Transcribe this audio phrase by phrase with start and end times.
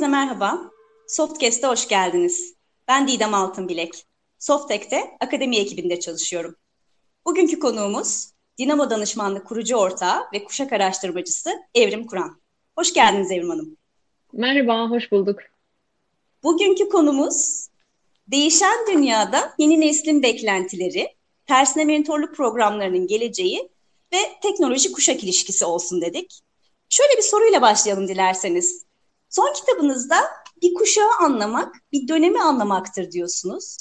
[0.00, 0.70] Herkese merhaba.
[1.06, 2.54] Softcast'e hoş geldiniz.
[2.88, 4.06] Ben Didem Altınbilek.
[4.38, 6.56] Softek'te akademi ekibinde çalışıyorum.
[7.26, 12.40] Bugünkü konuğumuz Dinamo Danışmanlık kurucu ortağı ve kuşak araştırmacısı Evrim Kur'an.
[12.78, 13.76] Hoş geldiniz Evrim Hanım.
[14.32, 15.38] Merhaba, hoş bulduk.
[16.42, 17.68] Bugünkü konumuz
[18.26, 21.08] değişen dünyada yeni neslin beklentileri,
[21.46, 23.68] tersine mentorluk programlarının geleceği
[24.12, 26.40] ve teknoloji kuşak ilişkisi olsun dedik.
[26.88, 28.89] Şöyle bir soruyla başlayalım dilerseniz.
[29.30, 30.16] Son kitabınızda
[30.62, 33.76] bir kuşağı anlamak, bir dönemi anlamaktır diyorsunuz.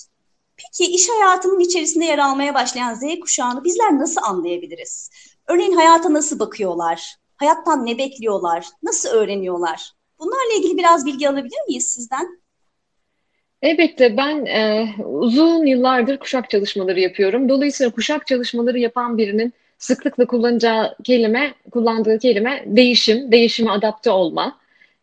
[0.58, 5.10] Peki iş hayatının içerisinde yer almaya başlayan Z kuşağını bizler nasıl anlayabiliriz?
[5.48, 7.16] Örneğin hayata nasıl bakıyorlar?
[7.36, 8.66] Hayattan ne bekliyorlar?
[8.84, 9.92] Nasıl öğreniyorlar?
[10.20, 12.40] Bunlarla ilgili biraz bilgi alabilir miyiz sizden?
[13.62, 17.50] Elbette ben e, uzun yıllardır kuşak çalışmaları yapıyorum.
[17.50, 24.60] Dolayısıyla kuşak çalışmaları yapan birinin sıklıkla kullanacağı kelime, kullandığı kelime değişim, değişime adapte olma,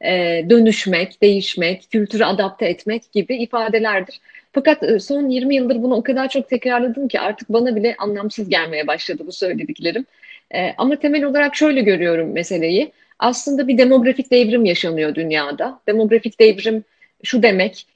[0.06, 4.20] e, dönüşmek, değişmek, kültürü adapte etmek gibi ifadelerdir.
[4.52, 8.48] Fakat e, son 20 yıldır bunu o kadar çok tekrarladım ki artık bana bile anlamsız
[8.48, 10.06] gelmeye başladı bu söylediklerim.
[10.54, 12.92] E, ama temel olarak şöyle görüyorum meseleyi.
[13.18, 15.80] Aslında bir demografik devrim yaşanıyor dünyada.
[15.88, 16.84] Demografik devrim
[17.22, 17.86] şu demek,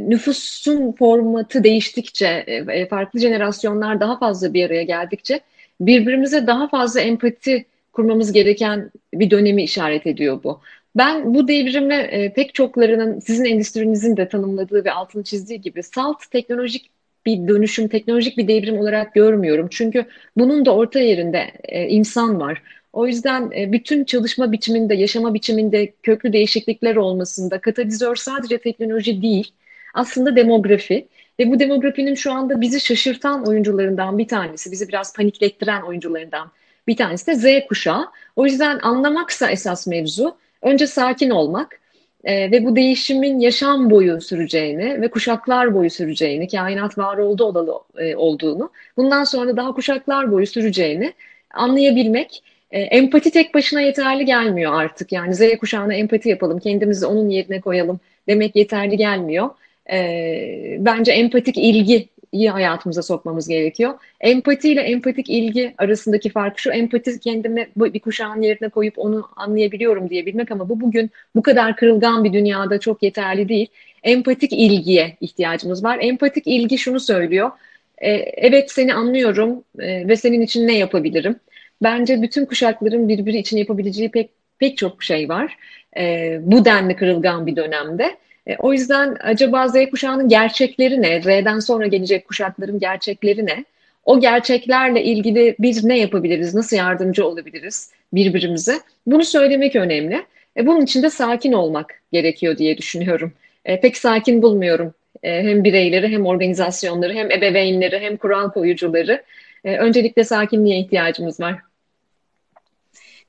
[0.00, 5.40] nüfusun formatı değiştikçe, farklı jenerasyonlar daha fazla bir araya geldikçe
[5.80, 10.60] birbirimize daha fazla empati kurmamız gereken bir dönemi işaret ediyor bu.
[10.96, 16.30] Ben bu devrimi e, pek çoklarının sizin endüstrinizin de tanımladığı ve altını çizdiği gibi salt
[16.30, 16.90] teknolojik
[17.26, 19.68] bir dönüşüm, teknolojik bir devrim olarak görmüyorum.
[19.70, 20.04] Çünkü
[20.36, 22.62] bunun da orta yerinde e, insan var.
[22.92, 29.52] O yüzden e, bütün çalışma biçiminde, yaşama biçiminde köklü değişiklikler olmasında katalizör sadece teknoloji değil,
[29.94, 31.08] aslında demografi.
[31.40, 36.50] Ve bu demografinin şu anda bizi şaşırtan oyuncularından bir tanesi, bizi biraz paniklettiren oyuncularından
[36.86, 38.06] bir tanesi de Z kuşağı.
[38.36, 41.80] O yüzden anlamaksa esas mevzu, önce sakin olmak
[42.24, 47.80] e, ve bu değişimin yaşam boyu süreceğini ve kuşaklar boyu süreceğini, kainat var oldu olalı
[47.98, 51.12] e, olduğunu, bundan sonra daha kuşaklar boyu süreceğini
[51.54, 52.42] anlayabilmek.
[52.70, 55.12] E, empati tek başına yeterli gelmiyor artık.
[55.12, 59.50] Yani Z kuşağına empati yapalım, kendimizi onun yerine koyalım demek yeterli gelmiyor
[59.92, 63.94] e, bence empatik ilgi iyi hayatımıza sokmamız gerekiyor.
[64.20, 70.10] Empati ile empatik ilgi arasındaki fark şu, empati kendimi bir kuşağın yerine koyup onu anlayabiliyorum
[70.10, 73.66] diyebilmek ama bu bugün bu kadar kırılgan bir dünyada çok yeterli değil.
[74.02, 75.98] Empatik ilgiye ihtiyacımız var.
[76.00, 77.50] Empatik ilgi şunu söylüyor,
[77.98, 81.40] e, evet seni anlıyorum e, ve senin için ne yapabilirim?
[81.82, 85.56] Bence bütün kuşakların birbiri için yapabileceği pek pek çok şey var.
[85.96, 88.16] E, bu denli kırılgan bir dönemde.
[88.46, 91.22] E, o yüzden acaba Z kuşağının gerçekleri ne?
[91.22, 93.64] Z'den sonra gelecek kuşakların gerçekleri ne?
[94.04, 96.54] O gerçeklerle ilgili biz ne yapabiliriz?
[96.54, 98.80] Nasıl yardımcı olabiliriz birbirimize?
[99.06, 100.24] Bunu söylemek önemli.
[100.56, 103.32] E, bunun için de sakin olmak gerekiyor diye düşünüyorum.
[103.64, 109.22] E, pek sakin bulmuyorum e, hem bireyleri hem organizasyonları hem ebeveynleri hem kural koyucuları.
[109.64, 111.58] E, öncelikle sakinliğe ihtiyacımız var.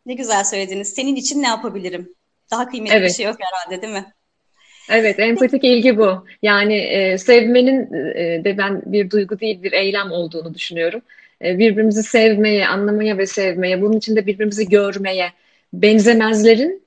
[0.06, 0.94] Ne güzel söylediniz.
[0.94, 2.14] Senin için ne yapabilirim?
[2.52, 3.10] Daha kıymetli evet.
[3.10, 4.06] bir şey yok herhalde değil mi?
[4.90, 6.26] Evet, empatik ilgi bu.
[6.42, 11.02] Yani e, sevmenin e, de ben bir duygu değil, bir eylem olduğunu düşünüyorum.
[11.42, 15.32] E, birbirimizi sevmeye, anlamaya ve sevmeye, bunun için de birbirimizi görmeye,
[15.74, 16.84] benzemezlerin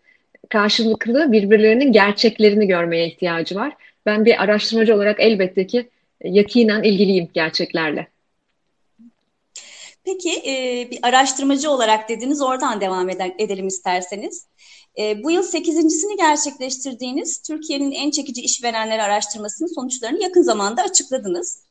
[0.48, 3.72] karşılıklı birbirlerinin gerçeklerini görmeye ihtiyacı var.
[4.06, 5.88] Ben bir araştırmacı olarak elbette ki
[6.24, 8.06] yakinen ilgiliyim gerçeklerle.
[10.08, 14.46] Peki e, bir araştırmacı olarak dediniz oradan devam edelim isterseniz.
[14.98, 21.62] E, bu yıl sekizincisini gerçekleştirdiğiniz Türkiye'nin en çekici işverenleri araştırmasının sonuçlarını yakın zamanda açıkladınız.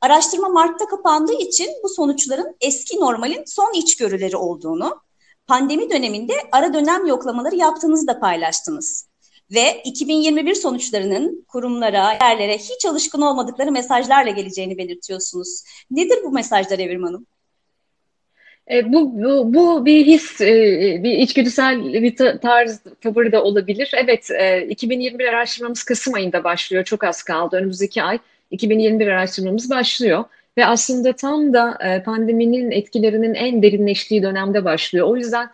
[0.00, 5.00] Araştırma Mart'ta kapandığı için bu sonuçların eski normalin son içgörüleri olduğunu,
[5.46, 9.08] pandemi döneminde ara dönem yoklamaları yaptığınızı da paylaştınız.
[9.54, 15.62] Ve 2021 sonuçlarının kurumlara, yerlere hiç alışkın olmadıkları mesajlarla geleceğini belirtiyorsunuz.
[15.90, 17.26] Nedir bu mesajlar Evrim Hanım?
[18.70, 23.92] E, bu, bu, bu bir his, e, bir içgüdüsel bir tarz tavır da olabilir.
[23.94, 26.84] Evet, e, 2021 araştırmamız Kasım ayında başlıyor.
[26.84, 27.56] Çok az kaldı.
[27.56, 28.18] Önümüzdeki ay
[28.50, 30.24] 2021 araştırmamız başlıyor.
[30.58, 35.06] Ve aslında tam da e, pandeminin etkilerinin en derinleştiği dönemde başlıyor.
[35.08, 35.48] O yüzden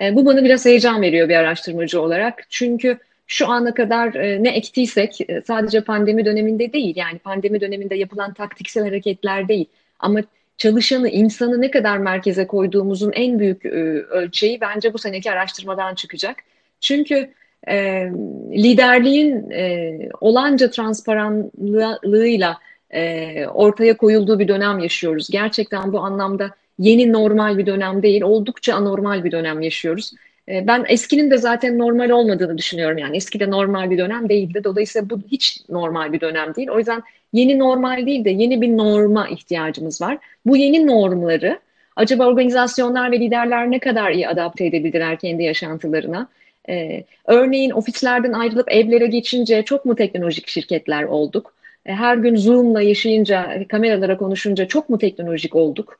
[0.00, 2.46] e, bu bana biraz heyecan veriyor bir araştırmacı olarak.
[2.50, 7.94] Çünkü şu ana kadar e, ne ektiysek e, sadece pandemi döneminde değil yani pandemi döneminde
[7.94, 9.66] yapılan taktiksel hareketler değil
[9.98, 10.20] ama
[10.58, 13.68] çalışanı, insanı ne kadar merkeze koyduğumuzun en büyük e,
[14.00, 16.36] ölçeği bence bu seneki araştırmadan çıkacak.
[16.80, 17.30] Çünkü
[17.68, 18.06] e,
[18.52, 22.58] liderliğin e, olanca transparanlığıyla
[22.90, 25.28] e, ortaya koyulduğu bir dönem yaşıyoruz.
[25.30, 30.12] Gerçekten bu anlamda yeni normal bir dönem değil, oldukça anormal bir dönem yaşıyoruz.
[30.48, 32.98] E, ben eskinin de zaten normal olmadığını düşünüyorum.
[32.98, 34.60] Yani eski de normal bir dönem değildi.
[34.64, 36.68] Dolayısıyla bu hiç normal bir dönem değil.
[36.68, 37.02] O yüzden
[37.32, 40.18] yeni normal değil de yeni bir norma ihtiyacımız var.
[40.46, 41.60] Bu yeni normları
[41.96, 46.28] acaba organizasyonlar ve liderler ne kadar iyi adapte edebilirler kendi yaşantılarına?
[46.68, 51.54] Ee, örneğin ofislerden ayrılıp evlere geçince çok mu teknolojik şirketler olduk?
[51.86, 55.98] Ee, her gün Zoom'la yaşayınca, kameralara konuşunca çok mu teknolojik olduk?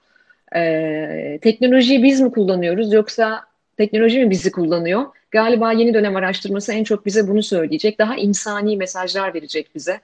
[0.57, 3.45] Ee, teknolojiyi biz mi kullanıyoruz yoksa
[3.77, 5.05] teknoloji mi bizi kullanıyor?
[5.31, 7.99] Galiba yeni dönem araştırması en çok bize bunu söyleyecek.
[7.99, 10.01] Daha insani mesajlar verecek bize.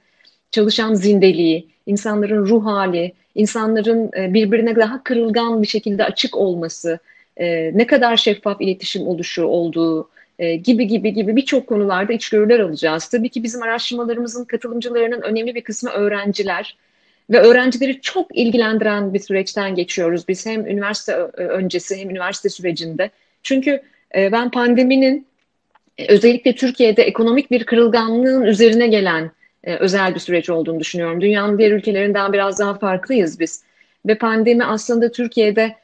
[0.50, 6.98] Çalışan zindeliği, insanların ruh hali, insanların e, birbirine daha kırılgan bir şekilde açık olması,
[7.36, 10.08] e, ne kadar şeffaf iletişim oluşu olduğu,
[10.38, 13.08] e, gibi gibi gibi birçok konularda içgörüler alacağız.
[13.08, 16.76] Tabii ki bizim araştırmalarımızın katılımcılarının önemli bir kısmı öğrenciler
[17.30, 20.28] ve öğrencileri çok ilgilendiren bir süreçten geçiyoruz.
[20.28, 23.10] Biz hem üniversite öncesi hem üniversite sürecinde.
[23.42, 23.82] Çünkü
[24.16, 25.26] e, ben pandeminin
[25.98, 29.30] e, özellikle Türkiye'de ekonomik bir kırılganlığın üzerine gelen
[29.64, 31.20] özel bir süreç olduğunu düşünüyorum.
[31.20, 33.62] Dünyanın diğer ülkelerinden biraz daha farklıyız biz.
[34.06, 35.76] Ve pandemi aslında Türkiye'de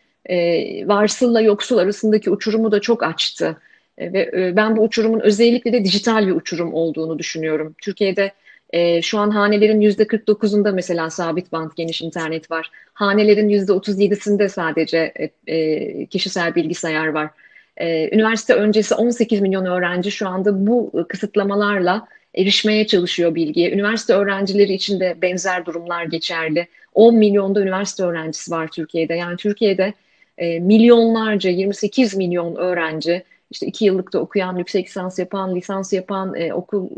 [0.87, 3.57] varsılla yoksul arasındaki uçurumu da çok açtı.
[3.99, 7.75] E, ve e, ben bu uçurumun özellikle de dijital bir uçurum olduğunu düşünüyorum.
[7.83, 8.33] Türkiye'de
[8.71, 12.71] e, şu an hanelerin yüzde 49'unda mesela sabit band geniş internet var.
[12.95, 17.31] Hanelerin yüzde 37'sinde sadece e, e, kişisel bilgisayar var.
[17.81, 23.73] E, üniversite öncesi 18 milyon öğrenci şu anda bu kısıtlamalarla erişmeye çalışıyor bilgiye.
[23.73, 26.67] Üniversite öğrencileri için de benzer durumlar geçerli.
[26.95, 29.15] 10 milyonda üniversite öğrencisi var Türkiye'de.
[29.15, 29.95] Yani Türkiye'de
[30.39, 36.53] e, milyonlarca, 28 milyon öğrenci işte iki yıllıkta okuyan, yüksek lisans yapan, lisans yapan, e,
[36.53, 36.89] okul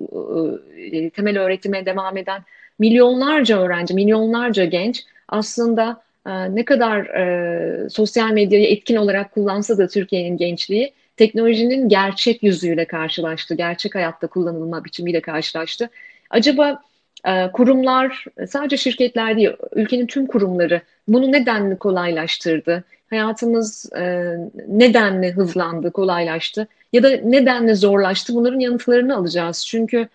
[0.77, 2.43] e, temel öğretime devam eden
[2.79, 10.37] milyonlarca öğrenci, milyonlarca genç aslında ne kadar e, sosyal medyayı etkin olarak kullansa da Türkiye'nin
[10.37, 15.91] gençliği teknolojinin gerçek yüzüyle karşılaştı, gerçek hayatta kullanılma biçimiyle karşılaştı.
[16.31, 16.83] Acaba
[17.25, 22.85] e, kurumlar, sadece şirketler değil, ülkenin tüm kurumları bunu nedenli kolaylaştırdı?
[23.11, 24.35] hayatımız e,
[24.69, 29.67] nedenle hızlandı, kolaylaştı ya da nedenle zorlaştı bunların yanıtlarını alacağız.
[29.67, 30.09] Çünkü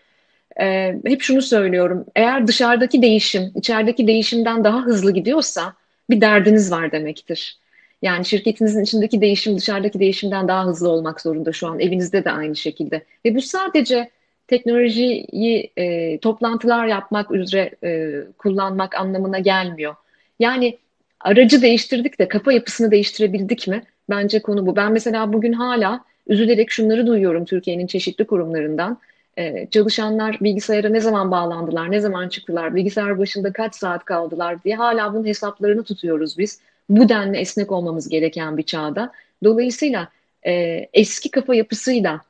[0.61, 5.73] e, hep şunu söylüyorum, eğer dışarıdaki değişim, içerideki değişimden daha hızlı gidiyorsa
[6.09, 7.57] bir derdiniz var demektir.
[8.01, 11.79] Yani şirketinizin içindeki değişim dışarıdaki değişimden daha hızlı olmak zorunda şu an.
[11.79, 13.03] Evinizde de aynı şekilde.
[13.25, 14.09] Ve bu sadece
[14.47, 19.95] teknolojiyi e, toplantılar yapmak üzere e, kullanmak anlamına gelmiyor.
[20.39, 20.77] Yani
[21.19, 23.83] aracı değiştirdik de kafa yapısını değiştirebildik mi?
[24.09, 24.75] Bence konu bu.
[24.75, 28.99] Ben mesela bugün hala üzülerek şunları duyuyorum Türkiye'nin çeşitli kurumlarından.
[29.37, 34.75] Ee, çalışanlar bilgisayara ne zaman bağlandılar, ne zaman çıktılar, bilgisayar başında kaç saat kaldılar diye
[34.75, 36.59] hala bunun hesaplarını tutuyoruz biz.
[36.89, 39.11] Bu denli esnek olmamız gereken bir çağda.
[39.43, 40.09] Dolayısıyla
[40.45, 40.51] e,
[40.93, 42.21] eski kafa yapısıyla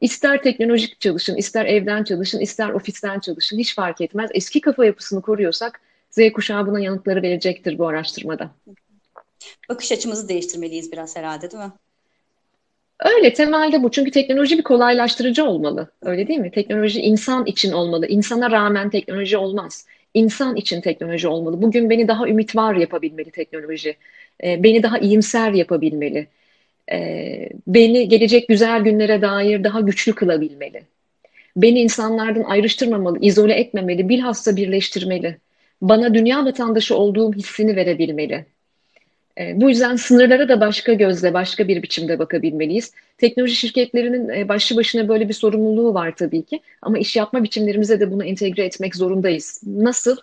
[0.00, 4.30] ister teknolojik çalışın, ister evden çalışın, ister ofisten çalışın hiç fark etmez.
[4.34, 5.80] Eski kafa yapısını koruyorsak
[6.10, 8.50] Z kuşağı buna yanıtları verecektir bu araştırmada.
[9.68, 11.72] Bakış açımızı değiştirmeliyiz biraz herhalde değil mi?
[13.04, 13.90] Öyle temelde bu.
[13.90, 15.90] Çünkü teknoloji bir kolaylaştırıcı olmalı.
[16.02, 16.50] Öyle değil mi?
[16.50, 18.06] Teknoloji insan için olmalı.
[18.06, 19.86] İnsana rağmen teknoloji olmaz.
[20.14, 21.62] İnsan için teknoloji olmalı.
[21.62, 23.96] Bugün beni daha ümit var yapabilmeli teknoloji.
[24.44, 26.26] Ee, beni daha iyimser yapabilmeli.
[26.92, 30.82] Ee, beni gelecek güzel günlere dair daha güçlü kılabilmeli.
[31.56, 35.38] Beni insanlardan ayrıştırmamalı, izole etmemeli, bilhassa birleştirmeli
[35.82, 38.46] bana dünya vatandaşı olduğum hissini verebilmeli.
[39.40, 42.92] E, bu yüzden sınırlara da başka gözle, başka bir biçimde bakabilmeliyiz.
[43.18, 46.60] Teknoloji şirketlerinin e, başlı başına böyle bir sorumluluğu var tabii ki.
[46.82, 49.60] Ama iş yapma biçimlerimize de bunu entegre etmek zorundayız.
[49.66, 50.16] Nasıl?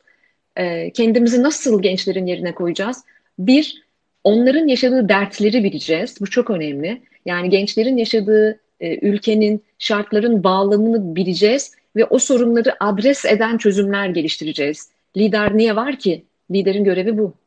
[0.55, 3.03] E, kendimizi nasıl gençlerin yerine koyacağız?
[3.39, 3.83] Bir,
[4.23, 6.21] onların yaşadığı dertleri bileceğiz.
[6.21, 7.01] Bu çok önemli.
[7.25, 14.89] Yani gençlerin yaşadığı ülkenin, şartların bağlamını bileceğiz ve o sorunları adres eden çözümler geliştireceğiz.
[15.17, 16.25] Lider niye var ki?
[16.51, 17.38] Liderin görevi bu.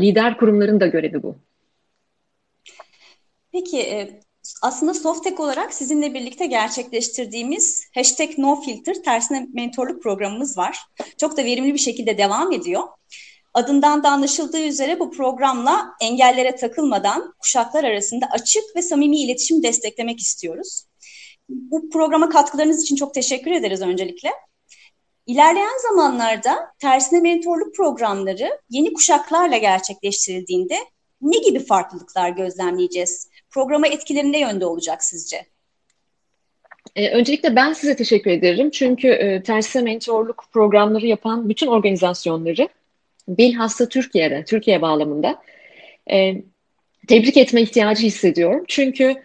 [0.00, 1.36] Lider kurumların da görevi bu.
[3.52, 4.20] Peki e,
[4.62, 10.78] aslında Softek olarak sizinle birlikte gerçekleştirdiğimiz hashtag NoFilter tersine mentorluk programımız var.
[11.18, 12.82] Çok da verimli bir şekilde devam ediyor.
[13.54, 20.20] Adından da anlaşıldığı üzere bu programla engellere takılmadan kuşaklar arasında açık ve samimi iletişim desteklemek
[20.20, 20.84] istiyoruz.
[21.48, 24.30] Bu programa katkılarınız için çok teşekkür ederiz öncelikle.
[25.26, 30.76] İlerleyen zamanlarda tersine mentorluk programları yeni kuşaklarla gerçekleştirildiğinde
[31.22, 33.28] ne gibi farklılıklar gözlemleyeceğiz?
[33.50, 35.46] Programa etkileri ne yönde olacak sizce?
[36.96, 38.70] E, öncelikle ben size teşekkür ederim.
[38.70, 42.68] Çünkü e, tersine mentorluk programları yapan bütün organizasyonları
[43.28, 45.42] bilhassa Türkiye'de, Türkiye bağlamında
[46.10, 46.34] e,
[47.08, 48.64] tebrik etme ihtiyacı hissediyorum.
[48.68, 49.16] Çünkü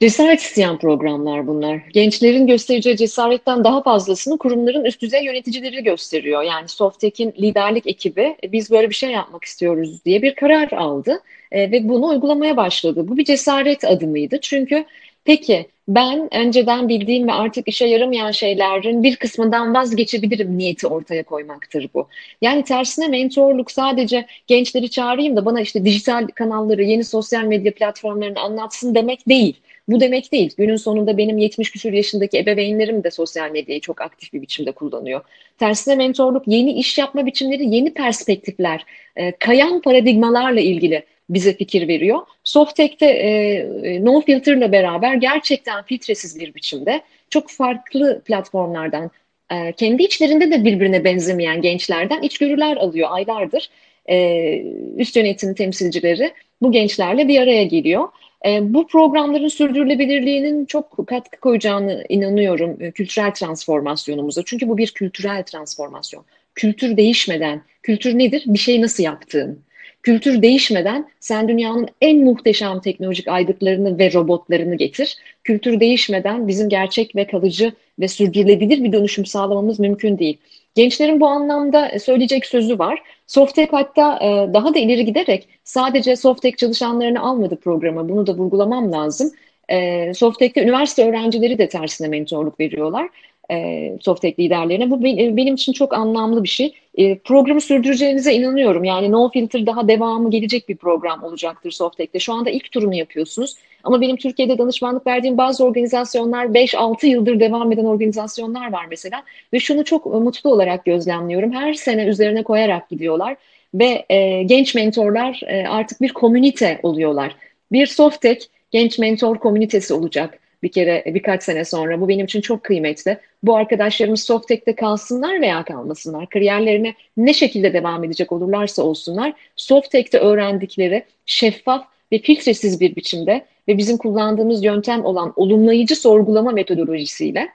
[0.00, 1.76] Cesaret isteyen programlar bunlar.
[1.92, 6.42] Gençlerin göstereceği cesaretten daha fazlasını kurumların üst düzey yöneticileri gösteriyor.
[6.42, 11.20] Yani Softek'in liderlik ekibi e, biz böyle bir şey yapmak istiyoruz diye bir karar aldı
[11.52, 13.08] e, ve bunu uygulamaya başladı.
[13.08, 14.38] Bu bir cesaret adımıydı.
[14.40, 14.84] Çünkü
[15.24, 21.88] peki ben önceden bildiğim ve artık işe yaramayan şeylerin bir kısmından vazgeçebilirim niyeti ortaya koymaktır
[21.94, 22.08] bu.
[22.42, 28.40] Yani tersine mentorluk sadece gençleri çağırayım da bana işte dijital kanalları, yeni sosyal medya platformlarını
[28.40, 29.56] anlatsın demek değil.
[29.90, 30.54] Bu demek değil.
[30.58, 35.20] Günün sonunda benim 70 küsur yaşındaki ebeveynlerim de sosyal medyayı çok aktif bir biçimde kullanıyor.
[35.58, 38.84] Tersine mentorluk yeni iş yapma biçimleri, yeni perspektifler,
[39.16, 42.18] e, kayan paradigmalarla ilgili bize fikir veriyor.
[42.44, 49.10] Softek'te e, No Filter'la beraber gerçekten filtresiz bir biçimde çok farklı platformlardan
[49.52, 53.70] e, kendi içlerinde de birbirine benzemeyen gençlerden içgörüler alıyor aylardır.
[54.10, 54.64] E,
[54.96, 56.32] üst yönetim temsilcileri
[56.62, 58.08] bu gençlerle bir araya geliyor.
[58.46, 64.42] E, bu programların sürdürülebilirliğinin çok katkı koyacağını inanıyorum e, kültürel transformasyonumuza.
[64.46, 66.24] Çünkü bu bir kültürel transformasyon.
[66.54, 68.42] Kültür değişmeden, kültür nedir?
[68.46, 69.58] Bir şey nasıl yaptığın.
[70.02, 75.16] Kültür değişmeden sen dünyanın en muhteşem teknolojik aygıtlarını ve robotlarını getir.
[75.44, 80.38] Kültür değişmeden bizim gerçek ve kalıcı ve sürdürülebilir bir dönüşüm sağlamamız mümkün değil.
[80.74, 83.02] Gençlerin bu anlamda söyleyecek sözü var.
[83.26, 88.08] Softek hatta e, daha da ileri giderek sadece Softek çalışanlarını almadı programa.
[88.08, 89.30] Bunu da vurgulamam lazım.
[89.68, 93.08] E, Softek'te üniversite öğrencileri de tersine mentorluk veriyorlar
[93.50, 94.90] e, Softek liderlerine.
[94.90, 96.74] Bu benim için çok anlamlı bir şey.
[96.94, 98.84] E, programı sürdüreceğinize inanıyorum.
[98.84, 102.18] Yani No Filter daha devamı gelecek bir program olacaktır Softek'te.
[102.18, 103.56] Şu anda ilk turunu yapıyorsunuz.
[103.84, 109.22] Ama benim Türkiye'de danışmanlık verdiğim bazı organizasyonlar 5-6 yıldır devam eden organizasyonlar var mesela.
[109.52, 111.52] Ve şunu çok mutlu olarak gözlemliyorum.
[111.52, 113.36] Her sene üzerine koyarak gidiyorlar.
[113.74, 117.36] Ve e, genç mentorlar e, artık bir komünite oluyorlar.
[117.72, 122.00] Bir Softek genç mentor komünitesi olacak bir kere birkaç sene sonra.
[122.00, 123.18] Bu benim için çok kıymetli.
[123.42, 126.28] Bu arkadaşlarımız Softek'te kalsınlar veya kalmasınlar.
[126.28, 129.32] Kariyerlerine ne şekilde devam edecek olurlarsa olsunlar.
[129.56, 137.48] Softek'te öğrendikleri şeffaf ve filtresiz bir biçimde ve bizim kullandığımız yöntem olan olumlayıcı sorgulama metodolojisiyle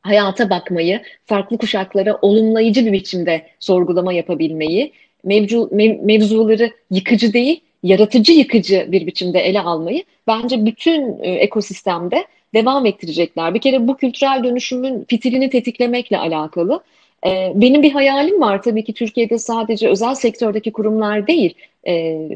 [0.00, 4.92] hayata bakmayı, farklı kuşaklara olumlayıcı bir biçimde sorgulama yapabilmeyi,
[5.24, 12.24] mevcu, mev, mevzuları yıkıcı değil, yaratıcı yıkıcı bir biçimde ele almayı bence bütün e, ekosistemde
[12.54, 13.54] devam ettirecekler.
[13.54, 16.80] Bir kere bu kültürel dönüşümün fitilini tetiklemekle alakalı.
[17.26, 21.54] E, benim bir hayalim var tabii ki Türkiye'de sadece özel sektördeki kurumlar değil,
[21.86, 22.26] e,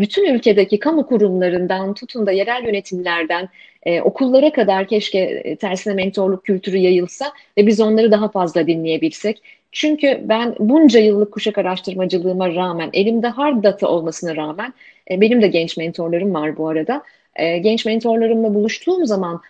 [0.00, 3.48] bütün ülkedeki kamu kurumlarından tutun da yerel yönetimlerden
[3.82, 9.42] e, okullara kadar keşke tersine mentorluk kültürü yayılsa ve biz onları daha fazla dinleyebilsek.
[9.72, 14.74] Çünkü ben bunca yıllık kuşak araştırmacılığıma rağmen, elimde hard data olmasına rağmen,
[15.10, 17.02] e, benim de genç mentorlarım var bu arada.
[17.38, 19.40] Genç mentorlarımla buluştuğum zaman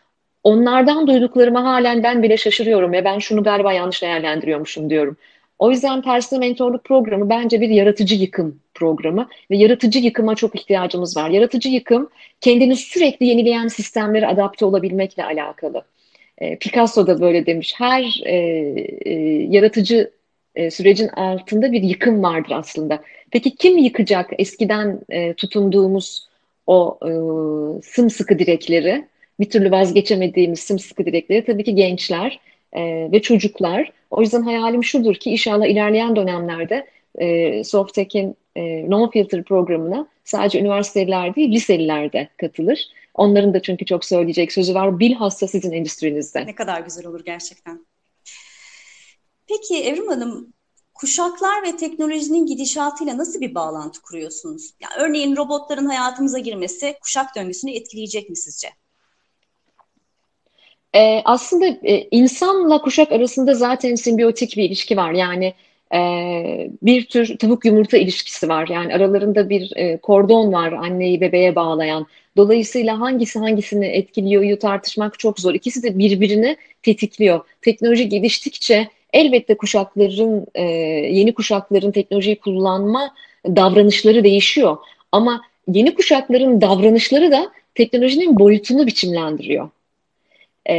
[0.44, 5.16] onlardan duyduklarıma halen ben bile şaşırıyorum ve ben şunu galiba yanlış değerlendiriyormuşum diyorum.
[5.62, 11.16] O yüzden tersine mentorluk programı bence bir yaratıcı yıkım programı ve yaratıcı yıkıma çok ihtiyacımız
[11.16, 11.31] var.
[11.31, 15.83] Yaratıcı yıkım kendini sürekli yenileyen sistemlere adapte olabilmekle alakalı.
[16.38, 17.75] E, Picasso da böyle demiş.
[17.76, 18.37] Her e,
[19.04, 19.12] e,
[19.50, 20.11] yaratıcı
[20.54, 23.02] e, sürecin altında bir yıkım vardır aslında.
[23.31, 26.28] Peki kim yıkacak eskiden e, tutunduğumuz
[26.66, 27.11] o e,
[27.83, 29.04] sımsıkı direkleri,
[29.40, 32.40] bir türlü vazgeçemediğimiz sımsıkı direkleri tabii ki gençler
[32.72, 33.92] e, ve çocuklar.
[34.10, 36.86] O yüzden hayalim şudur ki inşallah ilerleyen dönemlerde
[37.18, 38.60] e, Softek'in e,
[38.90, 42.88] non-filter programına sadece üniversiteler değil liseliler de katılır.
[43.14, 45.00] Onların da çünkü çok söyleyecek sözü var.
[45.00, 46.46] Bilhassa sizin endüstrinizde.
[46.46, 47.86] Ne kadar güzel olur gerçekten.
[49.48, 50.52] Peki Evrim Hanım,
[50.94, 54.70] kuşaklar ve teknolojinin gidişatıyla nasıl bir bağlantı kuruyorsunuz?
[54.80, 58.68] Yani örneğin robotların hayatımıza girmesi kuşak döngüsünü etkileyecek mi sizce?
[60.94, 65.12] Ee, aslında e, insanla kuşak arasında zaten simbiyotik bir ilişki var.
[65.12, 65.54] Yani
[65.94, 66.00] e,
[66.82, 68.68] bir tür tavuk yumurta ilişkisi var.
[68.68, 72.06] Yani aralarında bir e, kordon var anneyi bebeğe bağlayan.
[72.37, 75.54] Dolayısıyla hangisi hangisini etkiliyor tartışmak çok zor.
[75.54, 77.40] İkisi de birbirini tetikliyor.
[77.62, 80.62] Teknoloji geliştikçe elbette kuşakların, e,
[81.12, 83.14] yeni kuşakların teknolojiyi kullanma
[83.46, 84.76] davranışları değişiyor.
[85.12, 89.70] Ama yeni kuşakların davranışları da teknolojinin boyutunu biçimlendiriyor.
[90.69, 90.76] E,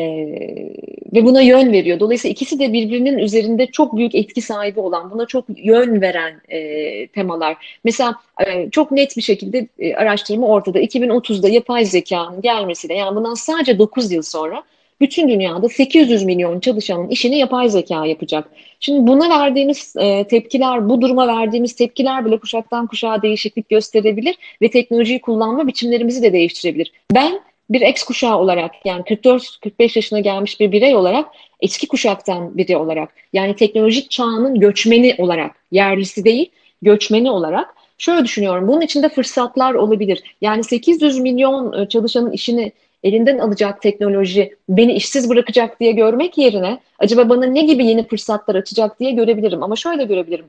[1.13, 2.00] ve buna yön veriyor.
[2.00, 7.08] Dolayısıyla ikisi de birbirinin üzerinde çok büyük etki sahibi olan, buna çok yön veren e,
[7.08, 7.80] temalar.
[7.84, 8.16] Mesela
[8.48, 10.80] e, çok net bir şekilde e, araştırma ortada.
[10.80, 14.63] 2030'da yapay zekanın gelmesiyle, yani bundan sadece 9 yıl sonra
[15.02, 18.50] bütün dünyada 800 milyon çalışanın işini yapay zeka yapacak.
[18.80, 24.70] Şimdi buna verdiğimiz e, tepkiler, bu duruma verdiğimiz tepkiler bile kuşaktan kuşağa değişiklik gösterebilir ve
[24.70, 26.92] teknolojiyi kullanma biçimlerimizi de değiştirebilir.
[27.12, 27.40] Ben
[27.74, 31.30] bir ex kuşağı olarak yani 44-45 yaşına gelmiş bir birey olarak
[31.62, 36.51] eski kuşaktan biri olarak yani teknolojik çağının göçmeni olarak yerlisi değil
[36.82, 40.24] göçmeni olarak şöyle düşünüyorum bunun içinde fırsatlar olabilir.
[40.42, 42.72] Yani 800 milyon e, çalışanın işini
[43.03, 48.55] elinden alacak teknoloji beni işsiz bırakacak diye görmek yerine acaba bana ne gibi yeni fırsatlar
[48.55, 49.63] açacak diye görebilirim.
[49.63, 50.45] Ama şöyle görebilirim.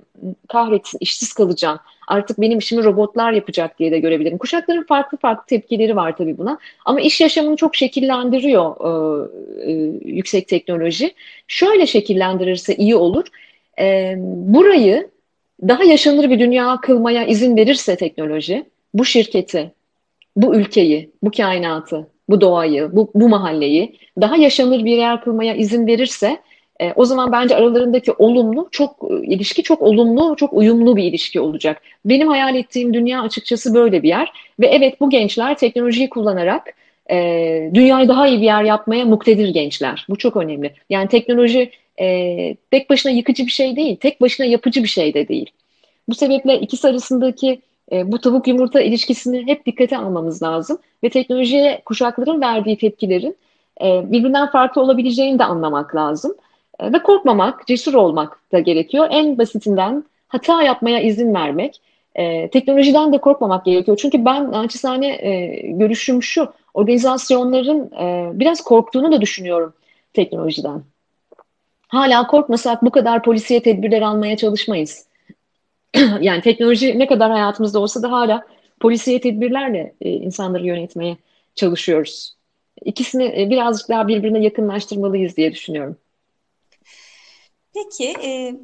[0.48, 1.78] Kahretsin işsiz kalacağım.
[2.08, 4.38] Artık benim işimi robotlar yapacak diye de görebilirim.
[4.38, 6.58] Kuşakların farklı farklı tepkileri var tabii buna.
[6.84, 9.72] Ama iş yaşamını çok şekillendiriyor e, e,
[10.04, 11.14] yüksek teknoloji.
[11.48, 13.24] Şöyle şekillendirirse iyi olur.
[13.80, 15.10] E, burayı
[15.68, 19.72] daha yaşanır bir dünya kılmaya izin verirse teknoloji, bu şirketi,
[20.36, 25.86] bu ülkeyi, bu kainatı, bu doğayı, bu, bu mahalleyi daha yaşanır bir yer kılmaya izin
[25.86, 26.38] verirse
[26.80, 31.40] e, o zaman bence aralarındaki olumlu, çok e, ilişki çok olumlu, çok uyumlu bir ilişki
[31.40, 31.82] olacak.
[32.04, 36.74] Benim hayal ettiğim dünya açıkçası böyle bir yer ve evet bu gençler teknolojiyi kullanarak
[37.10, 40.06] e, dünyayı daha iyi bir yer yapmaya muktedir gençler.
[40.08, 40.74] Bu çok önemli.
[40.90, 45.28] Yani teknoloji e, tek başına yıkıcı bir şey değil, tek başına yapıcı bir şey de
[45.28, 45.50] değil.
[46.08, 47.60] Bu sebeple ikisi arasındaki
[47.92, 53.36] e, bu tavuk yumurta ilişkisini hep dikkate almamız lazım ve teknolojiye kuşakların verdiği tepkilerin
[53.82, 56.34] e, birbirinden farklı olabileceğini de anlamak lazım.
[56.80, 59.08] E, ve korkmamak, cesur olmak da gerekiyor.
[59.10, 61.80] En basitinden hata yapmaya izin vermek,
[62.14, 63.96] e, teknolojiden de korkmamak gerekiyor.
[63.96, 69.74] Çünkü ben naçizane e, görüşüm şu, organizasyonların e, biraz korktuğunu da düşünüyorum
[70.12, 70.82] teknolojiden.
[71.88, 75.06] Hala korkmasak bu kadar polisiye tedbirler almaya çalışmayız.
[76.20, 78.46] yani teknoloji ne kadar hayatımızda olsa da hala
[78.80, 81.16] polisiye tedbirlerle e, insanları yönetmeye
[81.54, 82.36] çalışıyoruz.
[82.84, 85.96] İkisini e, birazcık daha birbirine yakınlaştırmalıyız diye düşünüyorum.
[87.74, 88.54] Peki, e,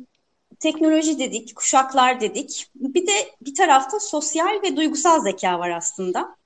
[0.60, 2.66] teknoloji dedik, kuşaklar dedik.
[2.74, 6.36] Bir de bir tarafta sosyal ve duygusal zeka var aslında.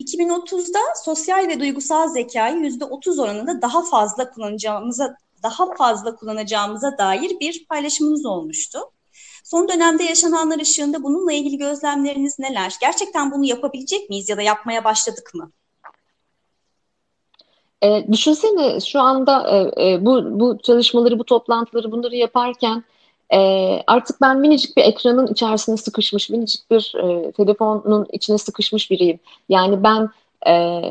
[0.00, 7.66] 2030'da sosyal ve duygusal zekayı %30 oranında daha fazla kullanacağımıza daha fazla kullanacağımıza dair bir
[7.66, 8.78] paylaşımınız olmuştu.
[9.44, 12.74] Son dönemde yaşananlar ışığında bununla ilgili gözlemleriniz neler?
[12.80, 15.50] Gerçekten bunu yapabilecek miyiz ya da yapmaya başladık mı?
[17.82, 22.84] E, düşünsene şu anda e, e, bu, bu çalışmaları, bu toplantıları bunları yaparken
[23.32, 23.38] e,
[23.86, 29.18] artık ben minicik bir ekranın içerisine sıkışmış, minicik bir e, telefonun içine sıkışmış biriyim.
[29.48, 30.10] Yani ben
[30.46, 30.82] e,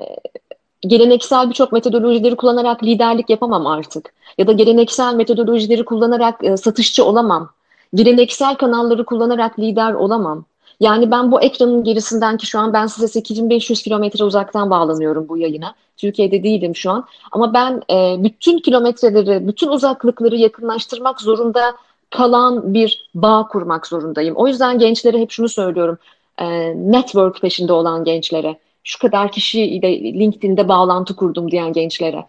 [0.82, 4.14] geleneksel birçok metodolojileri kullanarak liderlik yapamam artık.
[4.38, 7.50] Ya da geleneksel metodolojileri kullanarak e, satışçı olamam.
[7.94, 10.46] Geleneksel kanalları kullanarak lider olamam.
[10.80, 15.38] Yani ben bu ekranın gerisinden ki şu an ben size 8500 kilometre uzaktan bağlanıyorum bu
[15.38, 15.76] yayına.
[15.98, 17.06] Türkiye'de değilim şu an.
[17.32, 21.76] Ama ben e, bütün kilometreleri, bütün uzaklıkları yakınlaştırmak zorunda
[22.10, 24.36] kalan bir bağ kurmak zorundayım.
[24.36, 25.98] O yüzden gençlere hep şunu söylüyorum.
[26.38, 26.46] E,
[26.92, 28.60] network peşinde olan gençlere.
[28.84, 32.26] Şu kadar kişiyle LinkedIn'de bağlantı kurdum diyen gençlere.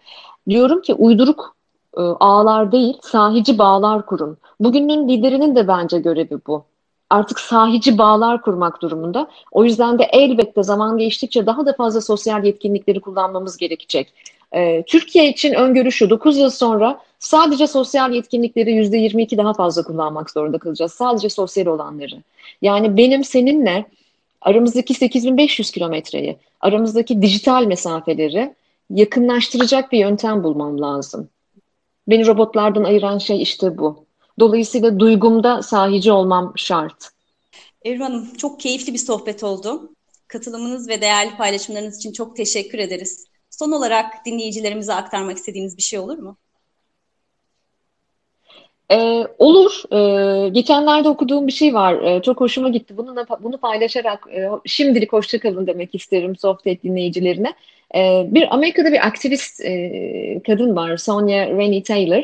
[0.49, 1.54] Diyorum ki uyduruk
[2.01, 4.37] ağlar değil, sahici bağlar kurun.
[4.59, 6.65] Bugünün liderinin de bence görevi bu
[7.09, 9.27] artık sahici bağlar kurmak durumunda.
[9.51, 14.13] O yüzden de elbette zaman geçtikçe daha da fazla sosyal yetkinlikleri kullanmamız gerekecek.
[14.55, 20.29] Ee, Türkiye için öngörü şu, 9 yıl sonra sadece sosyal yetkinlikleri %22 daha fazla kullanmak
[20.29, 20.93] zorunda kalacağız.
[20.93, 22.15] Sadece sosyal olanları.
[22.61, 23.85] Yani benim seninle
[24.41, 28.53] aramızdaki 8500 kilometreyi, aramızdaki dijital mesafeleri
[28.89, 31.29] yakınlaştıracak bir yöntem bulmam lazım.
[32.07, 34.05] Beni robotlardan ayıran şey işte bu.
[34.39, 37.09] Dolayısıyla duygumda sahici olmam şart.
[37.83, 39.93] Evru Hanım çok keyifli bir sohbet oldu.
[40.27, 43.25] Katılımınız ve değerli paylaşımlarınız için çok teşekkür ederiz.
[43.49, 46.37] Son olarak dinleyicilerimize aktarmak istediğiniz bir şey olur mu?
[48.91, 49.83] Ee, olur.
[49.93, 52.01] Ee, geçenlerde okuduğum bir şey var.
[52.03, 52.97] Ee, çok hoşuma gitti.
[52.97, 57.53] Bunu, bunu paylaşarak e, şimdilik hoşçakalın demek isterim sohbet dinleyicilerine.
[57.95, 60.97] Ee, bir Amerika'da bir aktivist e, kadın var.
[60.97, 62.23] Sonia Rennie Taylor.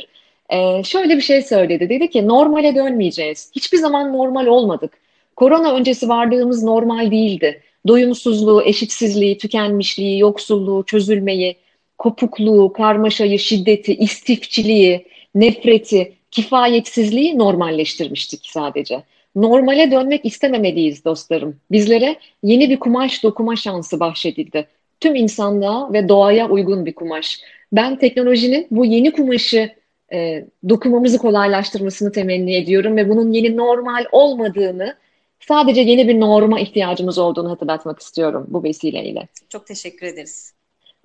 [0.49, 1.89] Ee, şöyle bir şey söyledi.
[1.89, 3.51] Dedi ki normale dönmeyeceğiz.
[3.55, 4.93] Hiçbir zaman normal olmadık.
[5.35, 7.61] Korona öncesi varlığımız normal değildi.
[7.87, 11.55] Doyumsuzluğu, eşitsizliği, tükenmişliği, yoksulluğu, çözülmeyi,
[11.97, 19.03] kopukluğu, karmaşayı, şiddeti, istifçiliği, nefreti, kifayetsizliği normalleştirmiştik sadece.
[19.35, 21.55] Normale dönmek istememeliyiz dostlarım.
[21.71, 24.67] Bizlere yeni bir kumaş dokuma şansı bahşedildi.
[24.99, 27.39] Tüm insanlığa ve doğaya uygun bir kumaş.
[27.71, 29.71] Ben teknolojinin bu yeni kumaşı
[30.13, 34.95] e, dokumamızı kolaylaştırmasını temenni ediyorum ve bunun yeni normal olmadığını
[35.39, 39.27] sadece yeni bir norma ihtiyacımız olduğunu hatırlatmak istiyorum bu vesileyle.
[39.49, 40.53] Çok teşekkür ederiz.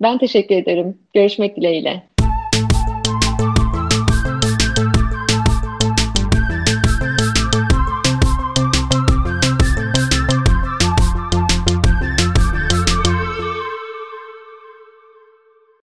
[0.01, 0.97] Ben teşekkür ederim.
[1.13, 2.16] Görüşmek dileğiyle.